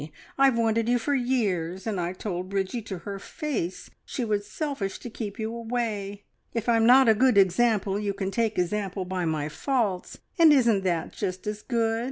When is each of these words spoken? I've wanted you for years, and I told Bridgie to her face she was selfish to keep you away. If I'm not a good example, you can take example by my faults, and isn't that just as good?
I've 0.35 0.57
wanted 0.57 0.89
you 0.89 0.97
for 0.97 1.13
years, 1.13 1.85
and 1.85 2.01
I 2.01 2.13
told 2.13 2.49
Bridgie 2.49 2.81
to 2.85 2.97
her 3.05 3.19
face 3.19 3.91
she 4.03 4.25
was 4.25 4.47
selfish 4.49 4.97
to 4.97 5.11
keep 5.11 5.37
you 5.37 5.55
away. 5.55 6.23
If 6.55 6.67
I'm 6.67 6.87
not 6.87 7.07
a 7.07 7.13
good 7.13 7.37
example, 7.37 7.99
you 7.99 8.15
can 8.15 8.31
take 8.31 8.57
example 8.57 9.05
by 9.05 9.25
my 9.25 9.47
faults, 9.47 10.17
and 10.39 10.51
isn't 10.51 10.83
that 10.85 11.13
just 11.13 11.45
as 11.45 11.61
good? 11.61 11.99